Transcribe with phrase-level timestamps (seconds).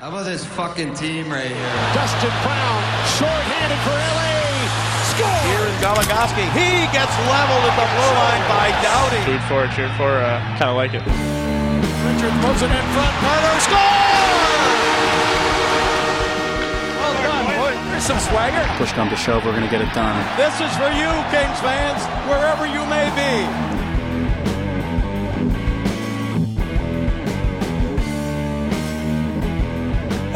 [0.00, 1.76] How about this fucking team right here?
[1.92, 2.80] Dustin Brown,
[3.20, 4.32] short-handed for LA.
[5.12, 5.28] Score!
[5.44, 6.40] Here is Goligoski.
[6.56, 9.20] He gets leveled at the blue line by Doughty.
[9.28, 11.04] Food for, it, cheered for, uh, kind of like it.
[11.04, 13.12] Richard throws it in front.
[13.20, 13.76] Carter score!
[16.96, 17.72] Well done, boy.
[17.92, 18.64] There's some swagger.
[18.80, 20.16] Push come to shove, we're going to get it done.
[20.40, 23.89] This is for you, Kings fans, wherever you may be.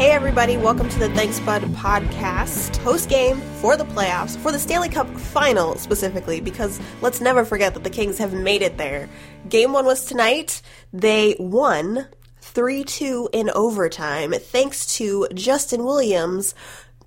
[0.05, 4.59] Hey, everybody, welcome to the Thanks Bud podcast, post game for the playoffs, for the
[4.59, 9.09] Stanley Cup final specifically, because let's never forget that the Kings have made it there.
[9.49, 10.61] Game one was tonight.
[10.93, 12.07] They won
[12.39, 16.53] 3 2 in overtime, thanks to Justin Williams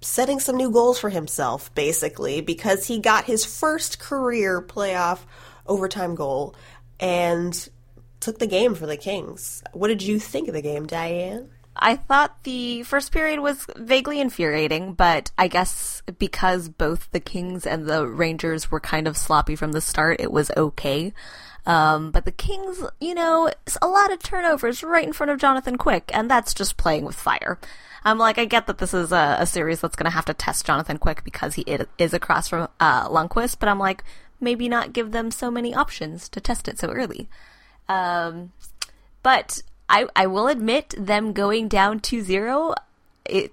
[0.00, 5.20] setting some new goals for himself, basically, because he got his first career playoff
[5.68, 6.56] overtime goal
[6.98, 7.68] and
[8.18, 9.62] took the game for the Kings.
[9.72, 11.48] What did you think of the game, Diane?
[11.80, 17.66] I thought the first period was vaguely infuriating, but I guess because both the Kings
[17.66, 21.12] and the Rangers were kind of sloppy from the start, it was okay.
[21.66, 23.50] Um, but the Kings, you know,
[23.82, 27.16] a lot of turnovers right in front of Jonathan Quick, and that's just playing with
[27.16, 27.58] fire.
[28.04, 30.34] I'm like, I get that this is a, a series that's going to have to
[30.34, 31.64] test Jonathan Quick because he
[31.98, 34.02] is across from uh, Lundqvist, but I'm like,
[34.40, 37.28] maybe not give them so many options to test it so early.
[37.88, 38.52] Um,
[39.22, 42.74] but I, I will admit them going down 2-0,
[43.24, 43.52] it,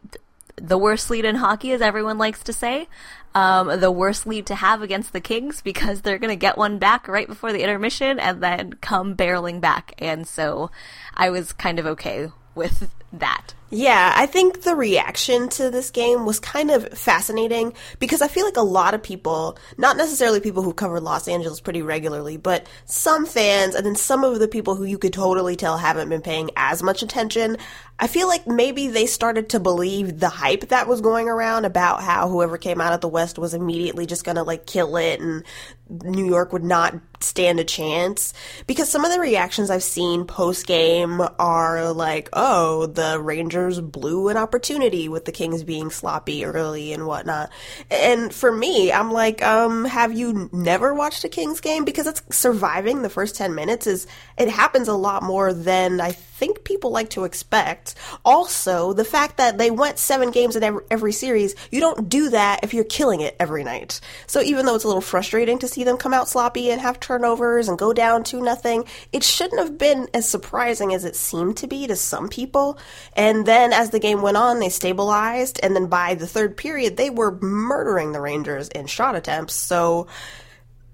[0.55, 2.87] the worst lead in hockey, as everyone likes to say.
[3.33, 6.79] Um, the worst lead to have against the Kings because they're going to get one
[6.79, 9.93] back right before the intermission and then come barreling back.
[9.97, 10.71] And so
[11.13, 13.53] I was kind of okay with that.
[13.71, 18.45] Yeah, I think the reaction to this game was kind of fascinating because I feel
[18.45, 22.67] like a lot of people, not necessarily people who cover Los Angeles pretty regularly, but
[22.85, 26.21] some fans and then some of the people who you could totally tell haven't been
[26.21, 27.57] paying as much attention,
[27.97, 32.03] I feel like maybe they started to believe the hype that was going around about
[32.03, 35.19] how whoever came out of the West was immediately just going to like kill it
[35.19, 35.43] and
[35.89, 38.33] New York would not stand a chance.
[38.67, 44.29] Because some of the reactions I've seen post game are like, "Oh, the Rangers blew
[44.29, 47.49] an opportunity with the Kings being sloppy early and whatnot."
[47.89, 51.85] And for me, I'm like, um, have you never watched a Kings game?
[51.85, 54.07] Because it's surviving the first ten minutes is
[54.37, 57.95] it happens a lot more than I think people like to expect.
[58.23, 62.29] Also, the fact that they went seven games in every, every series, you don't do
[62.29, 64.01] that if you're killing it every night.
[64.27, 66.99] So even though it's a little frustrating to see them come out sloppy and have
[66.99, 71.57] turnovers and go down to nothing, it shouldn't have been as surprising as it seemed
[71.57, 72.77] to be to some people.
[73.13, 76.97] And then as the game went on, they stabilized, and then by the third period,
[76.97, 79.53] they were murdering the Rangers in shot attempts.
[79.53, 80.07] So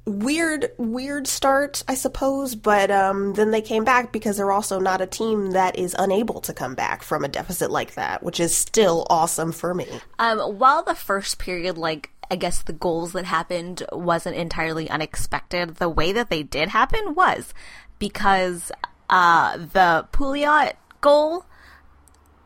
[0.05, 4.99] weird weird start i suppose but um, then they came back because they're also not
[4.99, 8.55] a team that is unable to come back from a deficit like that which is
[8.55, 9.87] still awesome for me.
[10.17, 15.75] Um, while the first period like i guess the goals that happened wasn't entirely unexpected
[15.75, 17.53] the way that they did happen was
[17.99, 18.71] because
[19.11, 21.45] uh, the pouliot goal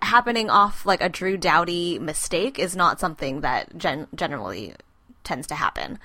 [0.01, 4.73] happening off like a drew Doughty mistake is not something that gen- generally
[5.23, 5.99] tends to happen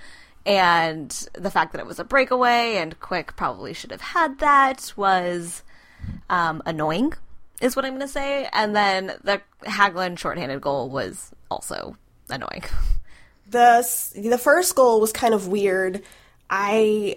[0.47, 4.93] and the fact that it was a breakaway and Quick probably should have had that
[4.97, 5.62] was
[6.28, 7.12] um, annoying,
[7.61, 8.49] is what I'm going to say.
[8.53, 11.97] And then the Hagelin shorthanded goal was also
[12.29, 12.65] annoying.
[13.49, 13.84] The
[14.15, 16.05] the first goal was kind of weird.
[16.49, 17.17] I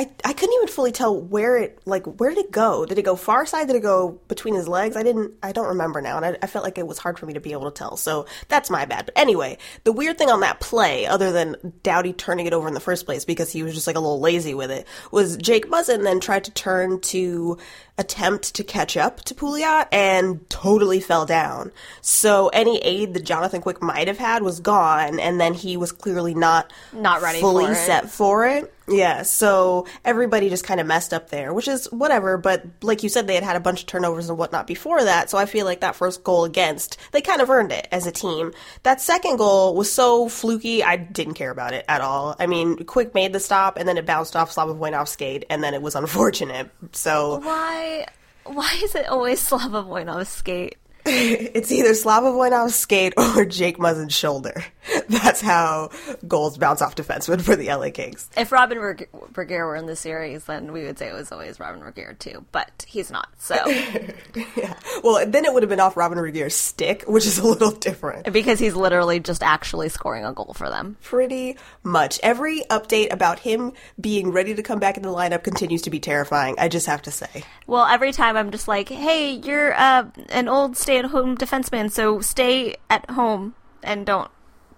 [0.00, 2.86] I, I couldn't even fully tell where it like where did it go?
[2.86, 3.66] Did it go far side?
[3.66, 4.96] Did it go between his legs?
[4.96, 7.26] I didn't I don't remember now, and I, I, felt like it was hard for
[7.26, 7.98] me to be able to tell.
[7.98, 9.04] So that's my bad.
[9.04, 12.72] But anyway, the weird thing on that play, other than Doughty turning it over in
[12.72, 15.68] the first place because he was just like a little lazy with it, was Jake
[15.68, 17.58] Muzzin then tried to turn to
[18.00, 21.70] attempt to catch up to Pouliot and totally fell down.
[22.00, 25.92] So any aid that Jonathan Quick might have had was gone, and then he was
[25.92, 28.72] clearly not not ready fully for set for it.
[28.88, 32.36] Yeah, so everybody just kind of messed up there, which is whatever.
[32.36, 35.30] But like you said, they had had a bunch of turnovers and whatnot before that,
[35.30, 38.12] so I feel like that first goal against, they kind of earned it as a
[38.12, 38.52] team.
[38.82, 42.34] That second goal was so fluky, I didn't care about it at all.
[42.40, 45.62] I mean, Quick made the stop, and then it bounced off Slava Voinov's skate, and
[45.62, 46.70] then it was unfortunate.
[46.92, 47.89] So why,
[48.44, 50.76] why is it always Slava Voinov's skate?
[51.06, 54.64] it's either Slava Voinov's skate or Jake Muzzin's shoulder.
[55.22, 55.90] that's how
[56.28, 58.30] goals bounce off defensemen for the LA Kings.
[58.36, 61.58] If Robin Reg- Regehr were in the series, then we would say it was always
[61.58, 62.44] Robin Regehr too.
[62.52, 63.56] But he's not, so
[64.56, 64.74] yeah.
[65.02, 68.32] Well, then it would have been off Robin Regehr's stick, which is a little different.
[68.32, 70.96] because he's literally just actually scoring a goal for them.
[71.02, 75.82] Pretty much every update about him being ready to come back in the lineup continues
[75.82, 76.54] to be terrifying.
[76.58, 77.42] I just have to say.
[77.66, 82.76] Well, every time I'm just like, "Hey, you're uh, an old stay-at-home defenseman, so stay
[82.88, 84.30] at home and don't,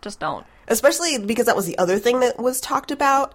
[0.02, 3.34] just don't." especially because that was the other thing that was talked about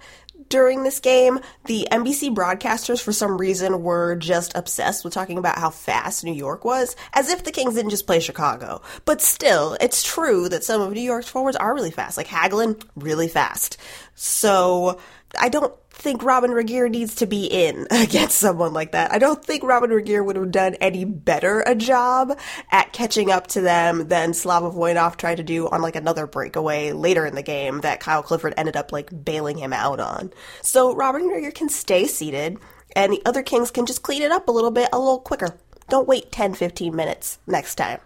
[0.50, 1.40] during this game.
[1.66, 6.34] The NBC broadcasters, for some reason, were just obsessed with talking about how fast New
[6.34, 8.82] York was, as if the Kings didn't just play Chicago.
[9.06, 12.82] But still, it's true that some of New York's forwards are really fast, like Hagelin,
[12.96, 13.78] really fast.
[14.16, 15.00] So
[15.40, 19.12] I don't think Robin Regehr needs to be in against someone like that.
[19.12, 22.38] I don't think Robin Regehr would have done any better a job
[22.72, 26.92] at catching up to them than Slava Voinov tried to do on like another breakaway
[26.92, 30.32] later in the game that Kyle Clifford ended up like bailing him out on.
[30.62, 32.58] So Robin Regehr can stay seated
[32.96, 35.58] and the other Kings can just clean it up a little bit a little quicker.
[35.90, 38.00] Don't wait 10, 15 minutes next time.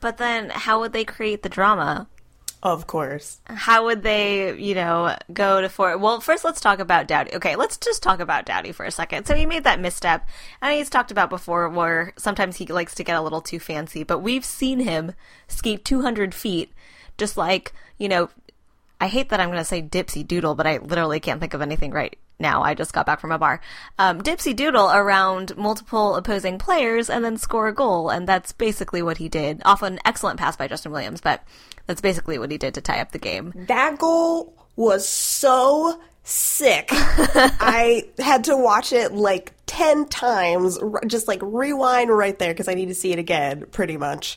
[0.00, 2.08] But then, how would they create the drama?
[2.64, 3.42] Of course.
[3.44, 5.98] How would they, you know, go to for?
[5.98, 7.36] Well, first let's talk about Doughty.
[7.36, 9.26] Okay, let's just talk about Doughty for a second.
[9.26, 10.26] So he made that misstep,
[10.62, 14.02] and he's talked about before where sometimes he likes to get a little too fancy.
[14.02, 15.12] But we've seen him
[15.46, 16.72] skate 200 feet,
[17.18, 18.30] just like you know.
[18.98, 21.60] I hate that I'm going to say dipsy doodle, but I literally can't think of
[21.60, 22.62] anything right now.
[22.62, 23.60] I just got back from a bar.
[23.98, 29.02] Um, dipsy doodle around multiple opposing players and then score a goal, and that's basically
[29.02, 29.62] what he did.
[29.64, 31.42] Off an excellent pass by Justin Williams, but
[31.86, 33.52] that's basically what he did to tie up the game.
[33.68, 36.88] That goal was so sick.
[36.90, 42.74] I had to watch it like 10 times, just like rewind right there because I
[42.74, 44.36] need to see it again, pretty much.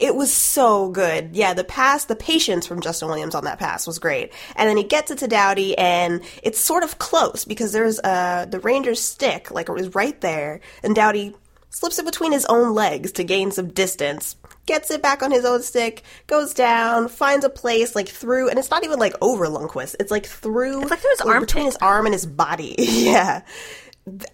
[0.00, 1.36] It was so good.
[1.36, 4.32] Yeah, the pass, the patience from Justin Williams on that pass was great.
[4.56, 8.46] And then he gets it to Doughty, and it's sort of close because there's uh,
[8.50, 11.34] the Rangers stick, like it was right there, and Doughty
[11.70, 14.36] slips it between his own legs to gain some distance,
[14.66, 18.58] gets it back on his own stick, goes down, finds a place like through, and
[18.58, 19.96] it's not even like over Lundqvist.
[20.00, 22.74] It's like through, It's like through his arm between his arm and his body.
[22.78, 23.42] yeah.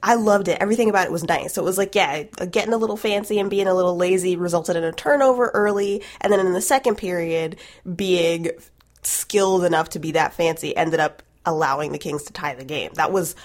[0.03, 0.59] I loved it.
[0.61, 1.55] Everything about it was nice.
[1.55, 4.77] So it was like, yeah, getting a little fancy and being a little lazy resulted
[4.77, 6.03] in a turnover early.
[6.21, 7.57] And then in the second period,
[7.95, 8.51] being
[9.03, 12.91] skilled enough to be that fancy ended up allowing the Kings to tie the game.
[12.95, 13.37] That was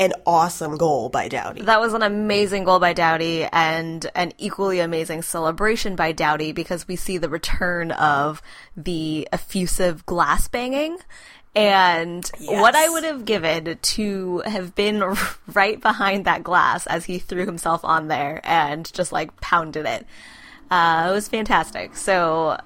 [0.00, 1.60] an awesome goal by Doughty.
[1.60, 6.88] That was an amazing goal by Doughty and an equally amazing celebration by Doughty because
[6.88, 8.40] we see the return of
[8.74, 10.96] the effusive glass banging.
[11.54, 15.02] And what I would have given to have been
[15.52, 20.06] right behind that glass as he threw himself on there and just like pounded it.
[20.70, 21.96] Uh, it was fantastic.
[21.96, 22.56] So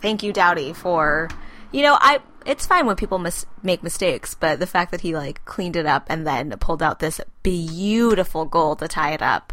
[0.00, 1.28] thank you, Doughty, for
[1.72, 2.20] you know I.
[2.44, 5.84] It's fine when people mis- make mistakes, but the fact that he like cleaned it
[5.84, 9.52] up and then pulled out this beautiful goal to tie it up.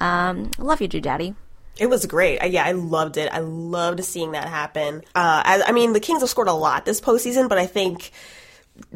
[0.00, 1.34] Um, love you, Drew Daddy.
[1.78, 2.38] It was great.
[2.40, 3.30] I, yeah, I loved it.
[3.32, 5.02] I loved seeing that happen.
[5.14, 8.12] Uh, I, I mean, the Kings have scored a lot this postseason, but I think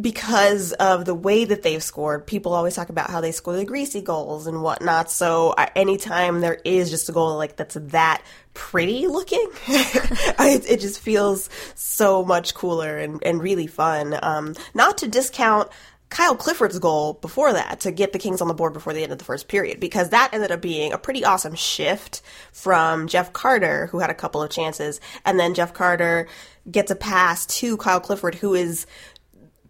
[0.00, 3.64] because of the way that they've scored, people always talk about how they score the
[3.64, 5.10] greasy goals and whatnot.
[5.10, 8.22] So anytime there is just a goal like that's that
[8.54, 14.18] pretty looking, I, it just feels so much cooler and, and really fun.
[14.22, 15.70] Um, not to discount
[16.10, 19.12] Kyle Clifford's goal before that to get the Kings on the board before the end
[19.12, 22.20] of the first period because that ended up being a pretty awesome shift
[22.52, 26.28] from Jeff Carter, who had a couple of chances, and then Jeff Carter
[26.70, 28.86] gets a pass to Kyle Clifford, who is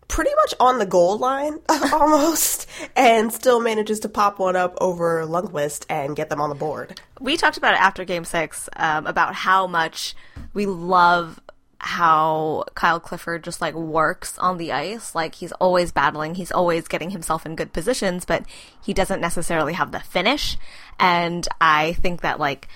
[0.08, 1.60] pretty much on the goal line
[1.92, 2.66] almost,
[2.96, 7.00] and still manages to pop one up over Lundqvist and get them on the board.
[7.20, 10.14] We talked about it after Game Six um, about how much
[10.52, 11.38] we love
[11.82, 15.15] how Kyle Clifford just like works on the ice.
[15.15, 18.44] Like he's always battling, he's always getting himself in good positions, but
[18.82, 20.58] he doesn't necessarily have the finish.
[20.99, 22.69] And I think that like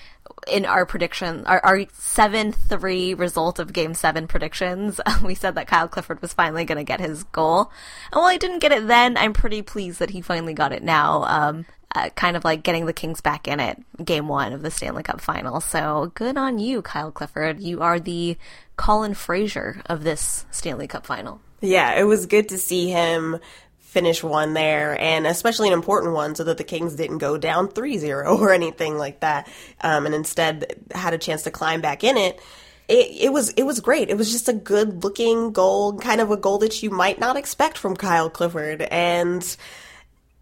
[0.49, 5.67] in our prediction, our, our 7 3 result of game seven predictions, we said that
[5.67, 7.71] Kyle Clifford was finally going to get his goal.
[8.11, 10.83] And while he didn't get it then, I'm pretty pleased that he finally got it
[10.83, 11.25] now.
[11.25, 14.71] Um, uh, kind of like getting the Kings back in it, game one of the
[14.71, 15.61] Stanley Cup final.
[15.61, 17.61] So good on you, Kyle Clifford.
[17.61, 18.37] You are the
[18.77, 21.41] Colin Fraser of this Stanley Cup final.
[21.61, 23.39] Yeah, it was good to see him
[23.79, 27.69] finish one there, and especially an important one, so that the Kings didn't go down
[27.69, 29.49] 3 0 or anything like that,
[29.81, 32.41] um, and instead had a chance to climb back in it.
[32.87, 34.11] It, it was it was great.
[34.11, 37.37] It was just a good looking goal, kind of a goal that you might not
[37.37, 39.57] expect from Kyle Clifford, and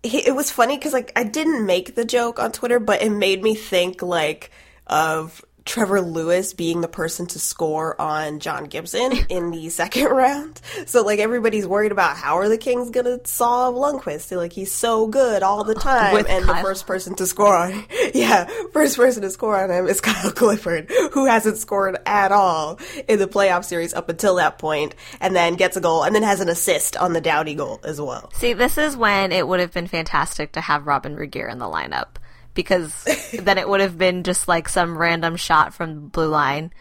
[0.02, 3.10] he, it was funny because like I didn't make the joke on Twitter, but it
[3.10, 4.50] made me think like
[4.88, 10.60] of Trevor Lewis being the person to score on John Gibson in the second round.
[10.86, 14.36] So like everybody's worried about how are the Kings gonna solve Lundqvist?
[14.36, 17.84] Like he's so good all the time, With and the first person to score on,
[18.14, 22.78] yeah, first person to score on him is Kyle Clifford, who hasn't scored at all
[23.08, 26.22] in the playoff series up until that point, and then gets a goal and then
[26.22, 28.30] has an assist on the Doughty goal as well.
[28.32, 31.66] See, this is when it would have been fantastic to have Robin Regehr in the
[31.66, 32.16] lineup
[32.54, 36.72] because then it would have been just like some random shot from the blue line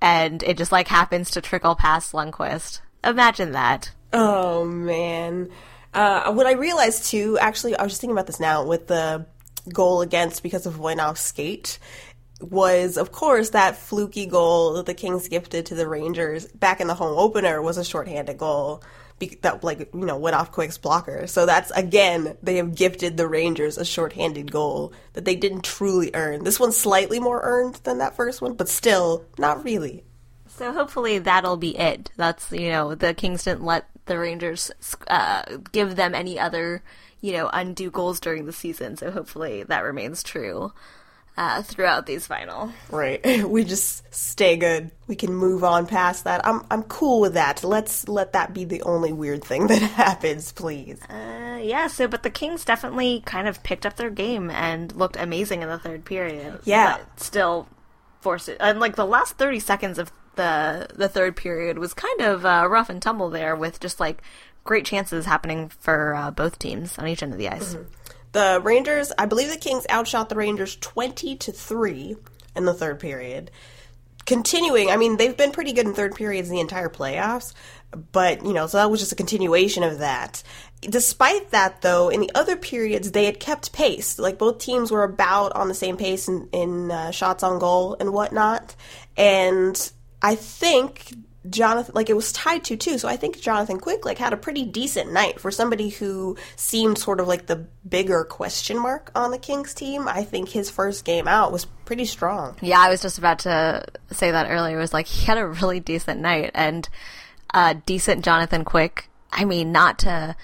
[0.00, 2.80] and it just like happens to trickle past Lundqvist.
[3.04, 3.92] Imagine that.
[4.12, 5.48] Oh man.
[5.94, 9.26] Uh, what I realized too, actually, I was just thinking about this now with the
[9.72, 11.78] goal against because of Voinov's skate
[12.40, 16.86] was, of course, that fluky goal that the Kings gifted to the Rangers back in
[16.86, 18.82] the home opener was a shorthanded goal
[19.18, 21.26] be- that, like, you know, went off Quick's blocker.
[21.26, 26.10] So that's, again, they have gifted the Rangers a shorthanded goal that they didn't truly
[26.14, 26.44] earn.
[26.44, 30.04] This one's slightly more earned than that first one, but still, not really.
[30.48, 32.10] So hopefully that'll be it.
[32.16, 34.70] That's, you know, the Kings didn't let the Rangers
[35.08, 35.42] uh,
[35.72, 36.82] give them any other,
[37.20, 38.96] you know, undue goals during the season.
[38.96, 40.72] So hopefully that remains true
[41.36, 42.72] uh, throughout these final.
[42.90, 43.24] Right.
[43.46, 44.90] We just stay good.
[45.06, 46.44] We can move on past that.
[46.46, 47.62] I'm I'm cool with that.
[47.62, 51.00] Let's let that be the only weird thing that happens, please.
[51.08, 55.16] Uh, yeah, so, but the Kings definitely kind of picked up their game and looked
[55.16, 56.60] amazing in the third period.
[56.64, 56.98] Yeah.
[56.98, 57.68] But still
[58.20, 58.56] forced it.
[58.60, 62.66] And, like, the last 30 seconds of the the third period was kind of uh,
[62.68, 64.22] rough and tumble there with just, like,
[64.64, 67.76] great chances happening for uh, both teams on each end of the ice.
[68.36, 72.16] The Rangers, I believe the Kings outshot the Rangers 20 to 3
[72.54, 73.50] in the third period.
[74.26, 77.54] Continuing, I mean, they've been pretty good in third periods the entire playoffs,
[78.12, 80.42] but, you know, so that was just a continuation of that.
[80.82, 84.18] Despite that, though, in the other periods, they had kept pace.
[84.18, 87.96] Like, both teams were about on the same pace in, in uh, shots on goal
[87.98, 88.76] and whatnot.
[89.16, 91.14] And I think
[91.50, 92.98] Jonathan, like it was tied to too.
[92.98, 96.98] So I think Jonathan Quick like had a pretty decent night for somebody who seemed
[96.98, 100.08] sort of like the bigger question mark on the Kings team.
[100.08, 102.56] I think his first game out was pretty strong.
[102.60, 104.78] Yeah, I was just about to say that earlier.
[104.78, 106.88] It was like he had a really decent night and
[107.52, 109.08] uh, decent Jonathan Quick.
[109.32, 110.36] I mean, not to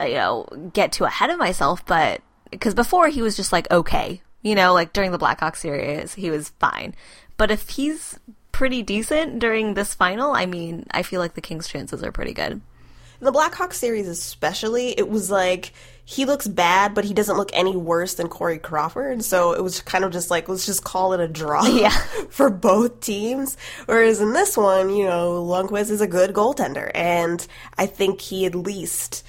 [0.00, 4.22] you know get too ahead of myself, but because before he was just like okay,
[4.42, 6.94] you know, like during the Blackhawks series, he was fine.
[7.36, 8.18] But if he's
[8.54, 12.32] pretty decent during this final, I mean, I feel like the Kings' chances are pretty
[12.32, 12.60] good.
[13.18, 15.72] The Blackhawks series, especially, it was like
[16.04, 19.24] he looks bad, but he doesn't look any worse than Corey Crawford.
[19.24, 21.90] So it was kind of just like let's just call it a draw Yeah.
[22.30, 23.56] for both teams.
[23.86, 27.44] Whereas in this one, you know, Lundqvist is a good goaltender, and
[27.76, 29.24] I think he at least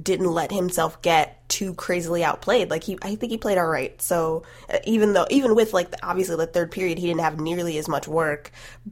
[0.00, 2.68] didn't let himself get too crazily outplayed.
[2.68, 4.00] Like he, I think he played all right.
[4.02, 7.40] So uh, even though, even with like the, obviously the third period, he didn't have
[7.40, 8.50] nearly as much work,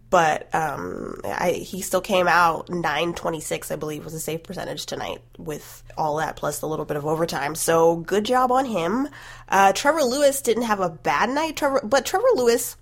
[0.09, 4.45] but um, I, he still came out nine twenty six, I believe, was a save
[4.45, 7.55] percentage tonight with all that plus a little bit of overtime.
[7.55, 9.09] So good job on him.
[9.49, 12.77] Uh, Trevor Lewis didn't have a bad night, Trevor, but Trevor Lewis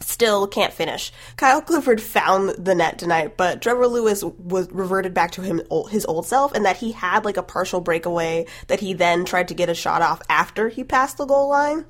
[0.00, 1.12] still can't finish.
[1.36, 6.06] Kyle Clifford found the net tonight, but Trevor Lewis was reverted back to him his
[6.06, 9.54] old self, and that he had like a partial breakaway that he then tried to
[9.54, 11.84] get a shot off after he passed the goal line.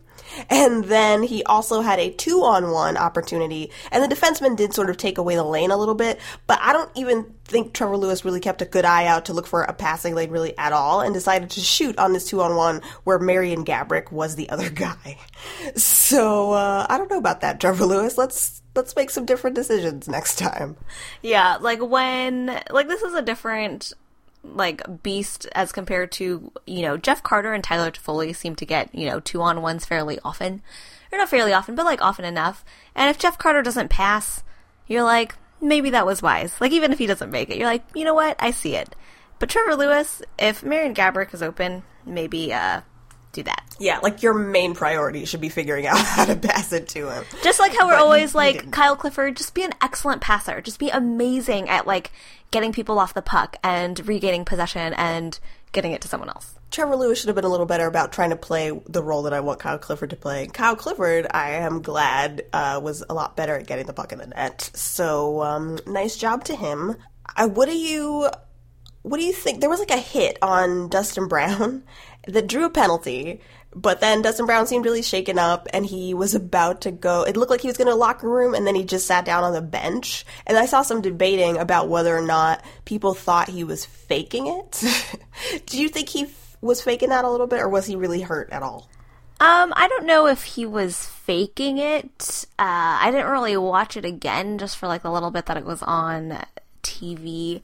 [0.50, 4.90] And then he also had a two on one opportunity, and the defenseman did sort
[4.90, 8.24] of take away the lane a little bit, but I don't even think Trevor Lewis
[8.24, 11.00] really kept a good eye out to look for a passing lane really at all,
[11.00, 14.70] and decided to shoot on this two on one where Marian Gaborik was the other
[14.78, 15.18] guy.
[15.76, 18.18] So uh, I don't know about that, Trevor Lewis.
[18.18, 20.76] Let's let's make some different decisions next time.
[21.22, 23.92] Yeah, like when like this is a different
[24.44, 28.94] like beast as compared to you know Jeff Carter and Tyler Toffoli seem to get
[28.94, 30.62] you know two on ones fairly often,
[31.12, 32.64] or not fairly often, but like often enough.
[32.94, 34.42] And if Jeff Carter doesn't pass,
[34.86, 36.60] you're like maybe that was wise.
[36.60, 38.94] Like even if he doesn't make it, you're like you know what I see it.
[39.38, 42.82] But Trevor Lewis, if Marian Gaborik is open, maybe uh
[43.32, 43.64] do that.
[43.78, 47.24] Yeah, like your main priority should be figuring out how to pass it to him.
[47.42, 48.70] Just like how we're But always like didn't.
[48.72, 50.60] Kyle Clifford, just be an excellent passer.
[50.60, 52.10] Just be amazing at like
[52.50, 55.38] getting people off the puck and regaining possession and
[55.72, 56.54] getting it to someone else.
[56.70, 59.32] Trevor Lewis should have been a little better about trying to play the role that
[59.32, 60.46] I want Kyle Clifford to play.
[60.46, 64.18] Kyle Clifford, I am glad, uh, was a lot better at getting the puck in
[64.18, 64.70] the net.
[64.74, 66.96] So, um, nice job to him.
[67.36, 68.28] I, what do you,
[69.02, 69.60] what do you think?
[69.60, 71.84] There was like a hit on Dustin Brown
[72.28, 73.40] that drew a penalty,
[73.74, 77.22] but then Dustin Brown seemed really shaken up and he was about to go.
[77.22, 79.24] It looked like he was going to the locker room and then he just sat
[79.24, 80.24] down on the bench.
[80.46, 84.84] And I saw some debating about whether or not people thought he was faking it.
[85.66, 88.22] Do you think he f- was faking that a little bit or was he really
[88.22, 88.88] hurt at all?
[89.40, 92.46] Um, I don't know if he was faking it.
[92.58, 95.64] Uh, I didn't really watch it again just for like a little bit that it
[95.64, 96.44] was on
[96.82, 97.62] TV.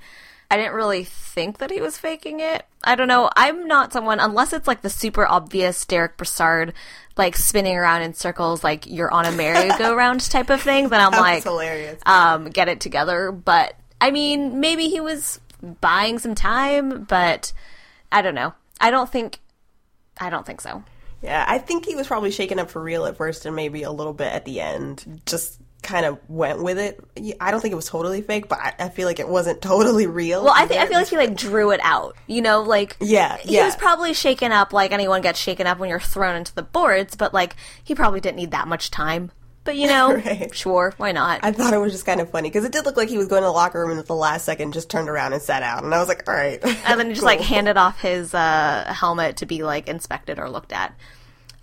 [0.51, 2.65] I didn't really think that he was faking it.
[2.85, 3.31] I don't know.
[3.37, 6.75] I'm not someone unless it's like the super obvious Derek Brassard
[7.17, 10.89] like spinning around in circles like you're on a merry-go-round type of thing.
[10.89, 12.01] Then I'm That's like, hilarious.
[12.07, 13.33] um, get it together.
[13.33, 15.41] But I mean, maybe he was
[15.81, 17.53] buying some time, but
[18.13, 18.53] I don't know.
[18.81, 19.41] I don't think.
[20.21, 20.85] I don't think so.
[21.23, 23.91] Yeah, I think he was probably shaken up for real at first and maybe a
[23.91, 25.23] little bit at the end.
[25.25, 26.99] Just kind of went with it.
[27.41, 30.07] I don't think it was totally fake, but I, I feel like it wasn't totally
[30.07, 30.43] real.
[30.45, 32.17] Well, I think I feel like he like drew it out.
[32.27, 33.67] You know, like Yeah, he yeah.
[33.67, 37.15] was probably shaken up like anyone gets shaken up when you're thrown into the boards,
[37.15, 39.31] but like he probably didn't need that much time.
[39.65, 40.55] But you know, Right.
[40.55, 41.41] sure, why not?
[41.43, 43.29] I thought it was just kind of funny because it did look like he was
[43.29, 45.63] going to the locker room and at the last second just turned around and sat
[45.63, 46.63] out, and I was like, all right.
[46.63, 50.51] and then he just like handed off his uh, helmet to be like inspected or
[50.51, 50.95] looked at.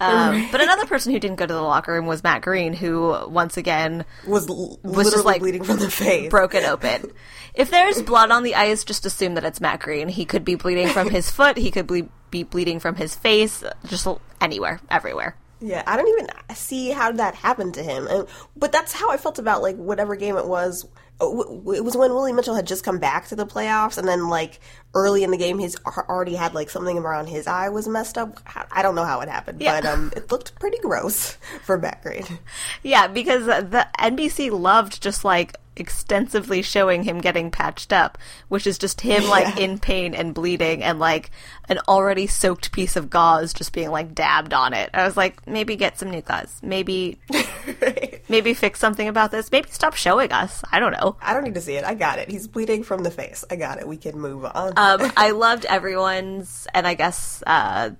[0.02, 3.16] Um, but another person who didn't go to the locker room was Matt Greene, who
[3.30, 6.30] once again was l- was just, like, bleeding from the face.
[6.30, 7.12] broken open.
[7.54, 10.08] If there's blood on the ice, just assume that it's Matt Greene.
[10.08, 11.58] He could be bleeding from his foot.
[11.58, 13.64] He could ble- be bleeding from his face.
[13.86, 14.08] Just
[14.40, 15.36] anywhere, everywhere.
[15.64, 18.08] Yeah, I don't even see how that happened to him.
[18.08, 20.88] And, but that's how I felt about like whatever game it was.
[21.22, 24.60] It was when Willie Mitchell had just come back to the playoffs, and then like
[24.94, 28.40] early in the game, he's already had like something around his eye was messed up.
[28.48, 29.80] I I don't know how it happened, Yeah.
[29.82, 32.40] but um, it looked pretty gross for Matt Greene.
[32.84, 38.78] Yeah, because the NBC loved just like extensively showing him getting patched up, which is
[38.78, 39.64] just him like Yeah.
[39.66, 41.30] in pain and bleeding and like
[41.68, 44.90] an already soaked piece of gauze just being like dabbed on it.
[44.94, 46.60] I was like, maybe get some new gauze.
[46.64, 47.20] Maybe
[48.30, 49.52] maybe fix something about this.
[49.52, 50.64] Maybe stop showing us.
[50.72, 51.18] I don't know.
[51.22, 51.84] I don't need to see it.
[51.84, 52.30] I got it.
[52.30, 53.44] He's bleeding from the face.
[53.50, 53.88] I got it.
[53.88, 54.74] We can move on.
[54.78, 57.92] Um, I loved everyone's, and I guess uh,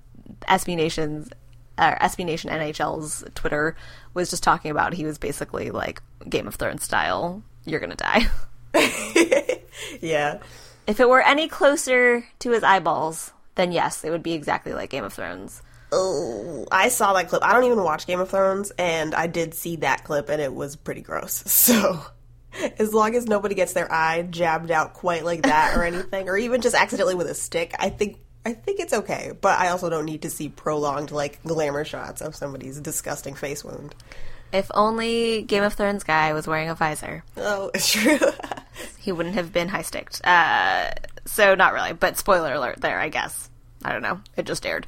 [0.42, 1.28] SB Nation's,
[1.78, 3.76] or SB Nation NHL's Twitter
[4.14, 7.42] was just talking about he was basically like Game of Thrones style.
[7.64, 8.26] You're gonna die.
[10.00, 10.38] yeah.
[10.86, 14.90] if it were any closer to his eyeballs, then yes, it would be exactly like
[14.90, 15.62] Game of Thrones.
[15.94, 17.44] Oh, I saw that clip.
[17.44, 20.52] I don't even watch Game of Thrones, and I did see that clip, and it
[20.52, 21.44] was pretty gross.
[21.62, 22.02] So,
[22.78, 26.36] as long as nobody gets their eye jabbed out quite like that or anything, or
[26.36, 29.32] even just accidentally with a stick, I think I think it's okay.
[29.40, 33.64] But I also don't need to see prolonged like glamour shots of somebody's disgusting face
[33.64, 33.94] wound.
[34.52, 38.18] If only Game of Thrones guy was wearing a visor, Oh, it's true.
[38.98, 40.20] he wouldn't have been high sticked.
[40.24, 40.90] Uh,
[41.24, 43.48] so not really, but spoiler alert there, I guess.
[43.84, 44.20] I don't know.
[44.36, 44.86] It just aired.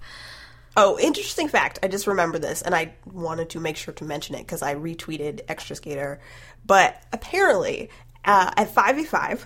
[0.76, 1.78] Oh, interesting fact.
[1.82, 4.74] I just remembered this and I wanted to make sure to mention it because I
[4.74, 6.20] retweeted Extra Skater.
[6.66, 7.90] But apparently,
[8.24, 9.44] uh, at 5v5,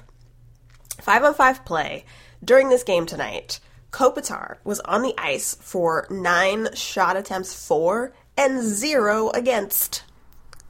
[1.00, 2.04] 5 on 5 play,
[2.42, 8.62] during this game tonight, Kopitar was on the ice for nine shot attempts for and
[8.62, 10.04] zero against.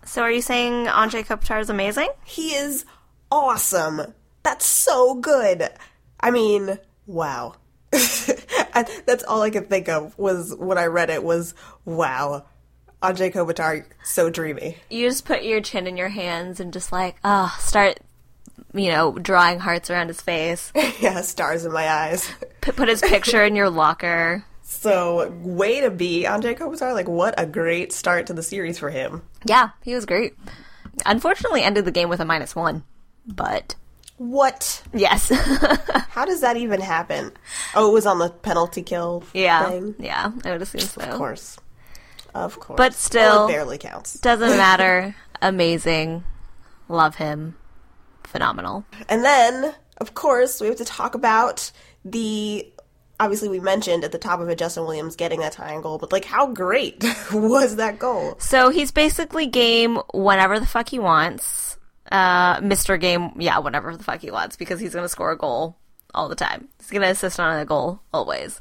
[0.09, 2.09] So are you saying Andre Kopitar is amazing?
[2.25, 2.87] He is
[3.31, 4.14] awesome.
[4.42, 5.68] That's so good.
[6.18, 7.57] I mean, wow.
[7.92, 12.47] I, that's all I could think of was when I read it was wow.
[13.03, 14.79] Andre Kopitar, so dreamy.
[14.88, 18.01] You just put your chin in your hands and just like, ah, start,
[18.73, 20.73] you know, drawing hearts around his face.
[21.01, 22.33] yeah, stars in my eyes.
[22.62, 24.47] P- put his picture in your locker.
[24.70, 26.92] So, way to be Anze Kopitar.
[26.92, 29.22] Like, what a great start to the series for him.
[29.46, 30.35] Yeah, he was great.
[31.07, 32.85] Unfortunately, ended the game with a minus one,
[33.26, 33.76] but
[34.18, 34.83] What?
[34.92, 35.31] yes,
[36.11, 37.33] How does that even happen?
[37.74, 39.94] Oh, it was on the penalty kill yeah, thing?
[39.98, 41.00] yeah, I would assume so.
[41.00, 41.59] Of course.
[42.35, 42.76] Of course.
[42.76, 44.20] But still- Well, it barely counts.
[44.20, 45.14] Doesn't matter.
[45.40, 46.24] Amazing.
[46.88, 47.57] Love him.
[48.24, 48.85] Phenomenal.
[49.09, 51.70] And then, of course, we have to talk about
[52.04, 52.66] the.
[53.20, 56.12] Obviously, we mentioned at the top of it Justin Williams getting that tying goal, but
[56.12, 57.02] like, how great
[57.33, 58.37] was that goal?
[58.38, 61.76] So he's basically game whenever the fuck he wants.
[62.11, 62.98] Uh, Mr.
[62.98, 65.76] Game, yeah, whenever the fuck he wants, because he's gonna score a goal
[66.14, 66.68] all the time.
[66.78, 68.61] He's gonna assist on a goal always.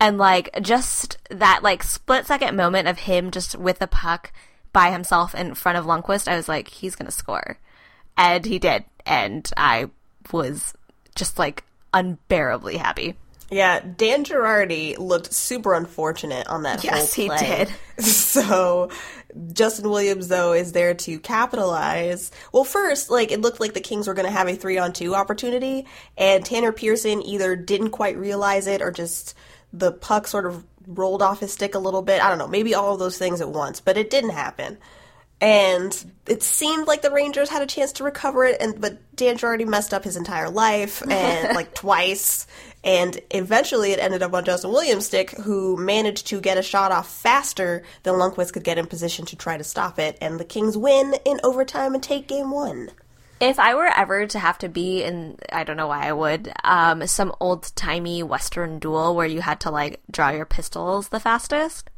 [0.00, 4.32] And like, just that like split second moment of him just with the puck
[4.72, 7.58] by himself in front of Lundqvist, I was like, he's gonna score.
[8.16, 8.84] And he did.
[9.04, 9.90] And I
[10.32, 10.74] was
[11.14, 13.16] just like unbearably happy.
[13.50, 17.72] Yeah, Dan Girardi looked super unfortunate on that Yes, whole he did.
[17.98, 18.90] So
[19.52, 22.30] Justin Williams though is there to capitalize.
[22.52, 24.92] Well, first, like it looked like the Kings were going to have a 3 on
[24.92, 29.34] 2 opportunity and Tanner Pearson either didn't quite realize it or just
[29.72, 32.22] the puck sort of rolled off his stick a little bit.
[32.22, 34.78] I don't know, maybe all of those things at once, but it didn't happen.
[35.40, 39.36] and it seemed like the Rangers had a chance to recover it, and but Dan
[39.38, 42.46] Girardi messed up his entire life and like twice,
[42.88, 46.90] and eventually it ended up on Justin Williams' stick, who managed to get a shot
[46.90, 50.44] off faster than Lundqvist could get in position to try to stop it, and the
[50.44, 52.90] Kings win in overtime and take game one.
[53.40, 56.50] If I were ever to have to be in, I don't know why I would,
[56.64, 61.20] um, some old timey Western duel where you had to like draw your pistols the
[61.20, 61.90] fastest,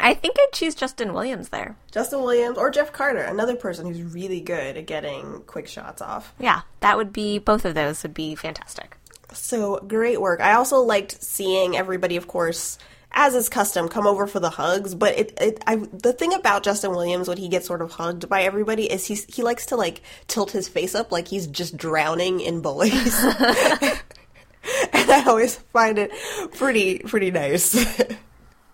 [0.00, 1.76] I think I'd choose Justin Williams there.
[1.92, 6.34] Justin Williams or Jeff Carter, another person who's really good at getting quick shots off.
[6.40, 8.97] Yeah, that would be, both of those would be fantastic.
[9.32, 10.40] So great work.
[10.40, 12.78] I also liked seeing everybody, of course,
[13.12, 14.94] as is custom, come over for the hugs.
[14.94, 18.28] But it, it I, the thing about Justin Williams when he gets sort of hugged
[18.28, 21.76] by everybody is he he likes to like tilt his face up like he's just
[21.76, 26.12] drowning in bullies, and I always find it
[26.54, 27.76] pretty pretty nice.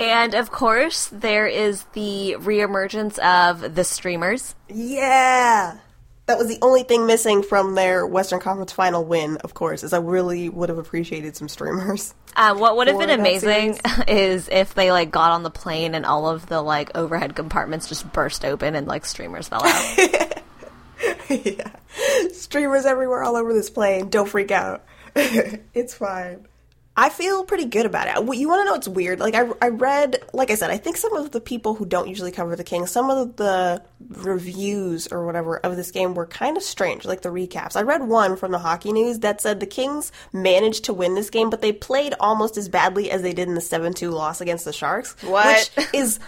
[0.00, 4.54] And of course, there is the reemergence of the streamers.
[4.68, 5.78] yeah.
[6.26, 9.92] That was the only thing missing from their Western Conference final win, of course, is
[9.92, 12.14] I really would have appreciated some streamers.
[12.34, 16.06] Uh, what would have been amazing is if they like got on the plane and
[16.06, 19.98] all of the like overhead compartments just burst open and like streamers fell out.
[21.28, 21.70] yeah.
[22.32, 24.08] Streamers everywhere all over this plane.
[24.08, 24.84] Don't freak out.
[25.14, 26.46] it's fine.
[26.96, 28.38] I feel pretty good about it.
[28.38, 29.18] You want to know what's weird?
[29.18, 32.08] Like I, I read, like I said, I think some of the people who don't
[32.08, 36.56] usually cover the Kings, some of the reviews or whatever of this game were kind
[36.56, 37.74] of strange, like the recaps.
[37.74, 41.30] I read one from the Hockey News that said the Kings managed to win this
[41.30, 44.64] game, but they played almost as badly as they did in the seven-two loss against
[44.64, 45.70] the Sharks, What?
[45.76, 46.20] which is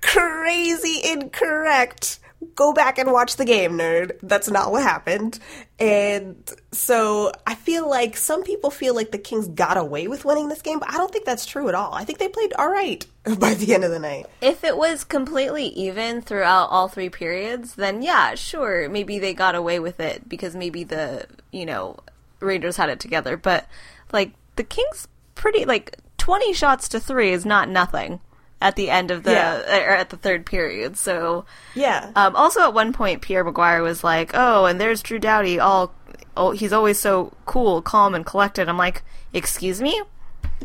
[0.00, 2.20] crazy incorrect.
[2.54, 4.18] Go back and watch the game, nerd.
[4.22, 5.38] That's not what happened.
[5.78, 6.36] And
[6.72, 10.62] so I feel like some people feel like the Kings got away with winning this
[10.62, 11.94] game, but I don't think that's true at all.
[11.94, 13.04] I think they played all right
[13.38, 14.26] by the end of the night.
[14.40, 19.54] if it was completely even throughout all three periods, then yeah, sure, maybe they got
[19.54, 21.96] away with it because maybe the, you know,
[22.40, 23.36] Rangers had it together.
[23.36, 23.66] But
[24.12, 28.20] like the Kings pretty like 20 shots to 3 is not nothing
[28.64, 29.58] at the end of the Yeah.
[29.86, 30.96] or at the third period.
[30.96, 32.10] So Yeah.
[32.16, 35.60] Um, also, at one point, Pierre McGuire was like, "Oh, and there's Drew Doughty.
[35.60, 35.92] All,
[36.36, 40.00] oh, he's always so cool, calm, and collected." I'm like, "Excuse me,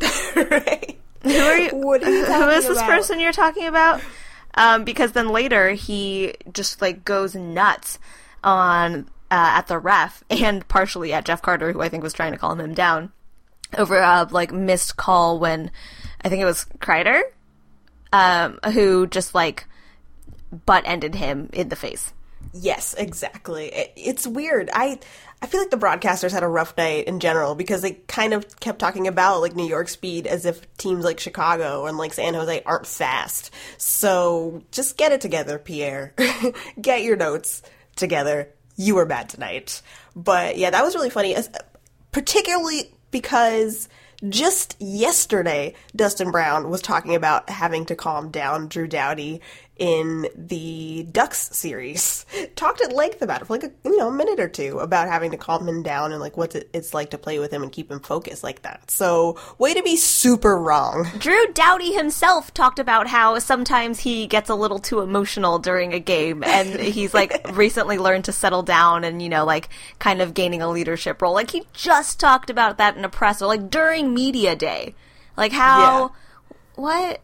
[0.36, 0.98] right?
[1.22, 1.70] who are you?
[1.72, 2.88] What are you who is this about?
[2.88, 4.00] person you're talking about?"
[4.54, 7.98] Um, because then later he just like goes nuts
[8.42, 12.32] on uh, at the ref and partially at Jeff Carter, who I think was trying
[12.32, 13.12] to calm him down
[13.78, 15.70] over a like missed call when
[16.24, 17.20] I think it was Kreider,
[18.12, 19.66] um, who just like
[20.66, 22.12] butt ended him in the face.
[22.52, 23.66] Yes, exactly.
[23.66, 24.70] It, it's weird.
[24.72, 24.98] I
[25.42, 28.60] I feel like the broadcasters had a rough night in general because they kind of
[28.60, 32.34] kept talking about like New York speed as if teams like Chicago and like San
[32.34, 33.52] Jose aren't fast.
[33.78, 36.14] So just get it together, Pierre.
[36.80, 37.62] get your notes
[37.96, 38.50] together.
[38.76, 39.80] You were bad tonight.
[40.14, 41.36] But yeah, that was really funny,
[42.12, 43.88] particularly because
[44.28, 49.40] just yesterday, Dustin Brown was talking about having to calm down Drew Doughty
[49.80, 52.26] in the Ducks series.
[52.54, 55.08] Talked at length about it for like a you know a minute or two about
[55.08, 57.72] having to calm him down and like what it's like to play with him and
[57.72, 58.90] keep him focused like that.
[58.90, 61.08] So way to be super wrong.
[61.18, 65.98] Drew Doughty himself talked about how sometimes he gets a little too emotional during a
[65.98, 70.34] game, and he's like recently learned to settle down and you know like kind of
[70.34, 71.32] gaining a leadership role.
[71.32, 74.94] Like he just talked about that in a presser, like during media day.
[75.38, 76.12] Like how
[76.74, 77.22] what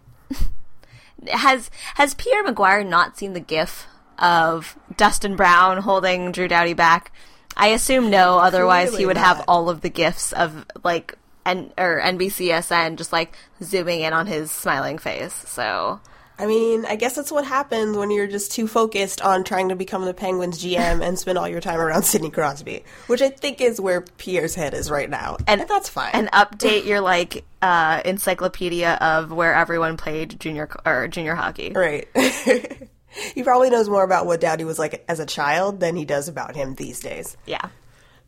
[1.28, 3.86] has has Pierre McGuire not seen the GIF
[4.18, 7.12] of Dustin Brown holding Drew Doughty back?
[7.56, 8.38] I assume no.
[8.38, 13.34] Otherwise, he would have all of the gifs of like N or NBCSN just like
[13.62, 15.32] zooming in on his smiling face.
[15.32, 16.00] So
[16.38, 19.76] I mean, I guess that's what happens when you're just too focused on trying to
[19.76, 23.60] become the Penguins GM and spend all your time around Sidney Crosby, which I think
[23.60, 25.38] is where Pierre's head is right now.
[25.46, 26.10] And, that's fine.
[26.12, 31.72] and update your like uh, encyclopedia of where everyone played junior or junior hockey.
[31.72, 32.06] Right.
[33.34, 36.28] he probably knows more about what Doughty was like as a child than he does
[36.28, 37.36] about him these days.
[37.46, 37.68] Yeah.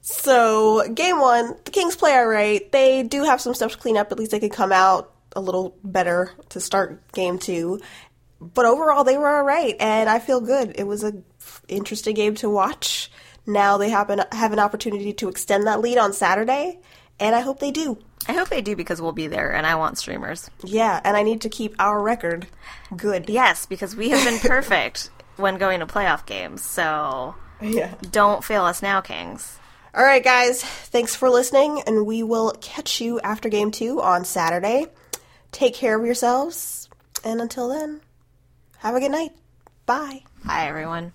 [0.01, 2.71] So, game one, the Kings play all right.
[2.73, 4.11] They do have some stuff to clean up.
[4.11, 7.81] At least they could come out a little better to start game two.
[8.41, 10.75] But overall, they were all right, and I feel good.
[10.77, 13.11] It was a f- interesting game to watch.
[13.47, 16.79] Now they have an, have an opportunity to extend that lead on Saturday,
[17.19, 17.99] and I hope they do.
[18.29, 20.51] I hope they do because we'll be there, and I want streamers.
[20.63, 22.47] Yeah, and I need to keep our record
[22.97, 23.29] good.
[23.29, 26.63] Yes, because we have been perfect when going to playoff games.
[26.63, 27.95] So Yeah.
[28.11, 29.59] don't fail us now, Kings.
[29.95, 30.63] All right, guys.
[30.63, 34.87] Thanks for listening, and we will catch you after game two on Saturday.
[35.53, 36.89] Take care of yourselves,
[37.25, 38.01] and until then,
[38.79, 39.33] have a good night.
[39.87, 40.23] Bye.
[40.45, 41.13] Bye, everyone.